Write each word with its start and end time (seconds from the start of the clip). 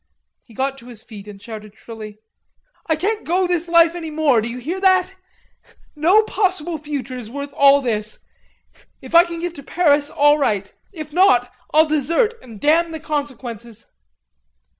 He 0.41 0.55
got 0.55 0.79
to 0.79 0.87
his 0.87 1.03
feet 1.03 1.27
and 1.27 1.39
shouted 1.39 1.75
shrilly: 1.77 2.17
"I 2.87 2.95
can't 2.95 3.23
go 3.23 3.45
this 3.45 3.67
life 3.67 3.93
any 3.93 4.09
more, 4.09 4.41
do 4.41 4.47
you 4.47 4.57
hear 4.57 4.79
that? 4.81 5.13
No 5.95 6.23
possible 6.23 6.79
future 6.79 7.19
is 7.19 7.29
worth 7.29 7.53
all 7.53 7.83
this. 7.83 8.17
If 8.99 9.13
I 9.13 9.25
can 9.25 9.41
get 9.41 9.53
to 9.53 9.61
Paris, 9.61 10.09
all 10.09 10.39
right. 10.39 10.73
If 10.91 11.13
not, 11.13 11.53
I'll 11.71 11.85
desert 11.85 12.33
and 12.41 12.59
damn 12.59 12.91
the 12.91 12.99
consequences." 12.99 13.85